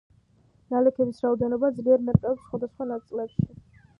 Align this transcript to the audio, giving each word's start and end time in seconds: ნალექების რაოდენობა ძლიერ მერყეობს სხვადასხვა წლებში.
ნალექების 0.75 1.19
რაოდენობა 1.25 1.69
ძლიერ 1.81 2.03
მერყეობს 2.07 2.43
სხვადასხვა 2.47 3.01
წლებში. 3.13 3.49